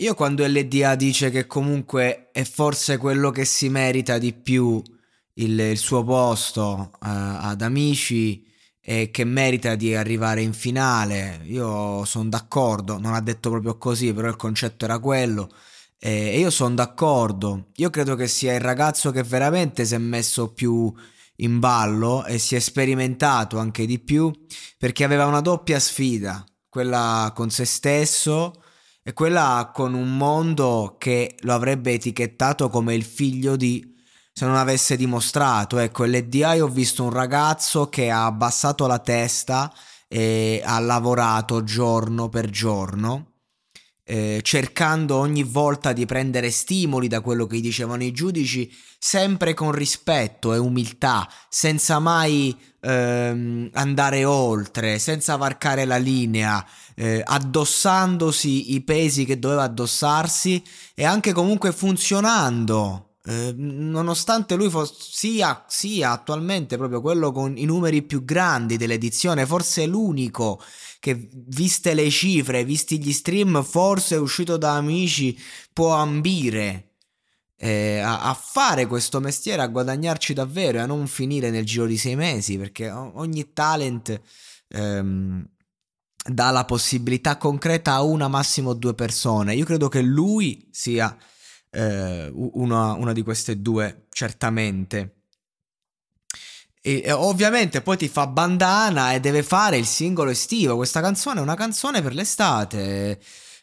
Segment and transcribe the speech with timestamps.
[0.00, 4.82] Io quando LDA dice che comunque è forse quello che si merita di più
[5.34, 8.46] il, il suo posto uh, ad amici
[8.80, 14.14] e che merita di arrivare in finale, io sono d'accordo, non ha detto proprio così,
[14.14, 15.50] però il concetto era quello.
[15.98, 20.54] E io sono d'accordo, io credo che sia il ragazzo che veramente si è messo
[20.54, 20.90] più
[21.36, 24.32] in ballo e si è sperimentato anche di più
[24.78, 28.54] perché aveva una doppia sfida, quella con se stesso
[29.10, 33.92] e quella con un mondo che lo avrebbe etichettato come il figlio di
[34.32, 35.78] se non avesse dimostrato.
[35.78, 39.72] Ecco, LDI ho visto un ragazzo che ha abbassato la testa
[40.06, 43.39] e ha lavorato giorno per giorno.
[44.12, 49.70] Eh, cercando ogni volta di prendere stimoli da quello che dicevano i giudici, sempre con
[49.70, 58.80] rispetto e umiltà, senza mai ehm, andare oltre, senza varcare la linea, eh, addossandosi i
[58.80, 60.60] pesi che doveva addossarsi
[60.92, 67.64] e anche comunque funzionando eh, nonostante lui fos- sia, sia, attualmente proprio quello con i
[67.64, 70.62] numeri più grandi dell'edizione, forse l'unico
[70.98, 75.38] che, viste le cifre, visti gli stream, forse uscito da amici,
[75.72, 76.94] può ambire
[77.56, 81.84] eh, a, a, fare questo mestiere, a guadagnarci davvero e a non finire nel giro
[81.86, 84.18] di sei mesi, perché ogni talent
[84.68, 85.46] ehm,
[86.24, 89.54] dà la possibilità concreta a una, massimo due persone.
[89.54, 91.14] Io credo che lui sia
[91.70, 95.14] eh, una, una di queste due, certamente.
[96.82, 100.76] E, ovviamente poi ti fa bandana e deve fare il singolo estivo.
[100.76, 103.20] Questa canzone è una canzone per l'estate.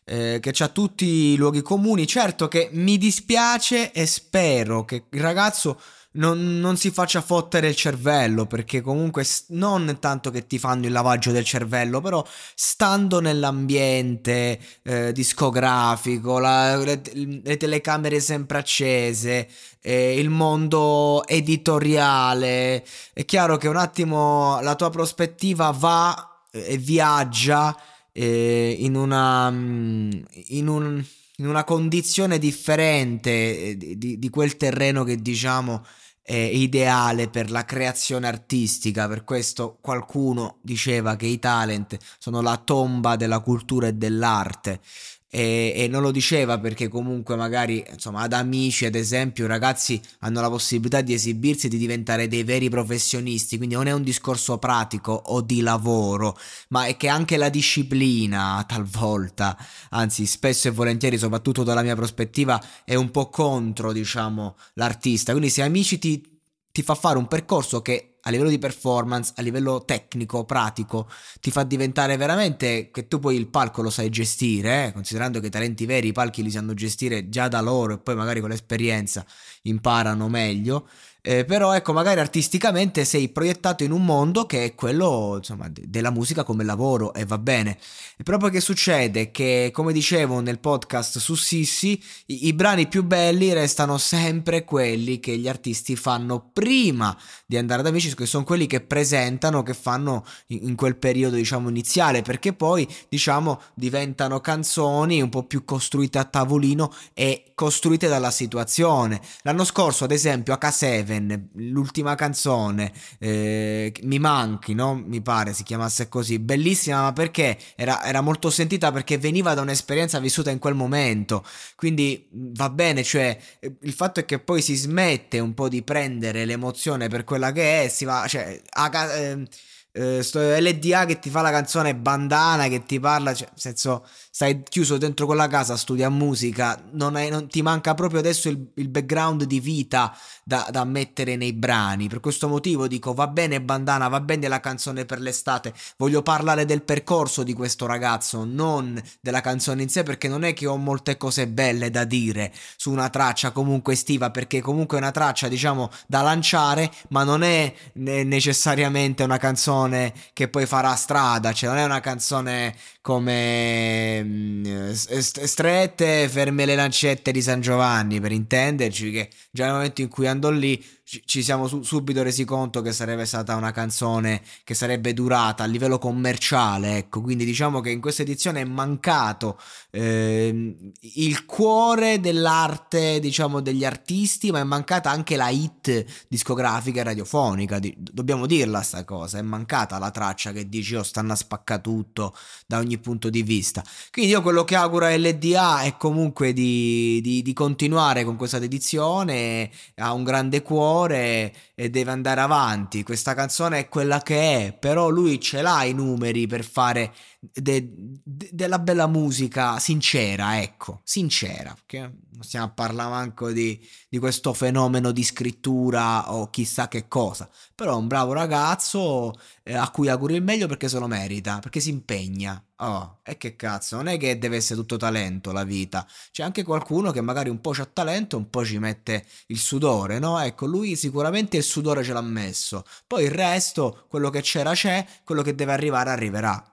[0.09, 2.08] Eh, che ha tutti i luoghi comuni.
[2.08, 5.81] Certo che mi dispiace e spero che il ragazzo
[6.18, 10.92] non, non, si faccia fottere il cervello, perché comunque non tanto che ti fanno il
[10.92, 17.02] lavaggio del cervello, però stando nell'ambiente eh, discografico, la, le,
[17.44, 19.48] le, telecamere sempre accese,
[19.82, 27.76] eh, il mondo editoriale, è chiaro che un attimo la tua prospettiva va e viaggia
[28.11, 29.50] eh, in una...
[29.52, 30.11] Mm,
[30.50, 31.04] in un
[31.39, 35.86] in una condizione differente eh, di, di, quel terreno che diciamo
[36.21, 42.58] è ideale per la creazione artistica, per questo qualcuno diceva che i talent sono la
[42.58, 44.81] tomba della cultura e dell'arte
[45.30, 50.02] e, e, non lo diceva perché comunque magari insomma ad amici ad esempio i ragazzi
[50.20, 54.04] hanno la possibilità di esibirsi e di diventare dei veri professionisti quindi non è un
[54.04, 56.38] discorso pratico o di lavoro
[56.70, 59.58] ma è che anche la disciplina talvolta
[59.89, 65.32] anzi spesso e volentieri soprattutto dalla mia prospettiva è un po' contro diciamo l'artista.
[65.32, 66.36] Quindi se amici ti
[66.77, 71.49] ti fa fare un percorso che a livello di performance, a livello tecnico, pratico, ti
[71.49, 74.92] fa diventare veramente che tu poi il palco lo sai gestire, eh?
[74.92, 78.15] considerando che i talenti veri i palchi li sanno gestire già da loro e poi
[78.15, 79.26] magari con l'esperienza
[79.64, 80.88] imparano meglio.
[81.30, 85.83] Eh, però ecco, magari artisticamente sei proiettato in un mondo che è quello, insomma, de-
[85.86, 87.77] della musica come lavoro e va bene.
[88.15, 93.04] E proprio che succede che, come dicevo nel podcast su Sissi, i-, i brani più
[93.04, 97.14] belli restano sempre quelli che gli artisti fanno prima
[97.45, 101.36] di andare ad amici, che sono quelli che presentano, che fanno in, in quel periodo,
[101.36, 108.08] diciamo, iniziale, perché poi, diciamo, diventano canzoni un po' più costruite a tavolino e costruite
[108.08, 109.20] dalla situazione.
[109.42, 114.94] L'anno scorso, ad esempio, a K7 Seven, l'ultima canzone, eh, Mi manchi, no?
[114.95, 119.61] Mi pare si chiamasse così, bellissima, ma perché era, era molto sentita perché veniva da
[119.61, 121.44] un'esperienza vissuta in quel momento.
[121.76, 123.38] Quindi va bene, cioè
[123.82, 127.83] il fatto è che poi si smette un po' di prendere l'emozione per quella che
[127.83, 129.48] è, si va, cioè, a, eh,
[129.97, 134.62] eh, LDA che ti fa la canzone bandana che ti parla, cioè, nel senso stai
[134.62, 138.89] chiuso dentro quella casa, studia musica, non, hai, non ti manca proprio adesso il, il
[138.89, 142.07] background di vita da, da, mettere nei brani.
[142.07, 146.65] Per questo motivo dico va bene bandana, va bene la canzone per l'estate, voglio parlare
[146.65, 150.77] del percorso di questo ragazzo, non della canzone in sé, perché non è che ho
[150.77, 155.47] molte cose belle da dire su una traccia comunque estiva, perché comunque è una traccia
[155.47, 159.87] diciamo da lanciare, ma non è necessariamente una canzone
[160.34, 167.31] che poi farà strada, cioè non è una canzone come mm, strette, ferme le lancette
[167.31, 170.84] di San Giovanni, per intenderci, che già nel momento in cui andò lì
[171.24, 175.66] ci siamo su- subito resi conto che sarebbe stata una canzone che sarebbe durata a
[175.66, 179.57] livello commerciale, ecco, quindi diciamo che in questa edizione è mancato
[179.89, 187.04] eh, il cuore dell'arte, diciamo, degli artisti, ma è mancata anche la hit discografica e
[187.06, 191.33] radiofonica, di- dobbiamo dirla sta cosa, è mancata spaccata la traccia che dici oh stanno
[191.33, 192.35] a spacca tutto
[192.65, 193.83] da ogni punto di vista.
[194.12, 198.59] Quindi io quello che auguro a LDA è comunque di, di, di continuare con questa
[198.59, 203.03] dedizione, ha un grande cuore e deve andare avanti.
[203.03, 207.88] Questa canzone è quella che è, però lui ce l'ha i numeri per fare de,
[208.24, 214.19] de, della bella musica sincera, ecco, sincera, perché non stiamo a parlare manco di, di
[214.19, 219.89] questo fenomeno di scrittura o chissà che cosa, però è un bravo ragazzo eh, a
[219.89, 222.62] cui auguro il meglio perché se lo merita, perché si impegna.
[222.80, 226.62] Oh, e che cazzo, non è che deve essere tutto talento la vita, c'è anche
[226.63, 230.39] qualcuno che magari un po' c'ha talento, un po' ci mette il sudore, no?
[230.39, 235.04] Ecco, lui sicuramente il sudore ce l'ha messo, poi il resto, quello che c'era c'è,
[235.24, 236.72] quello che deve arrivare arriverà.